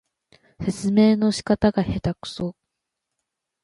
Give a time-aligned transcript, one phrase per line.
[0.59, 2.55] 説明の仕方がへたくそ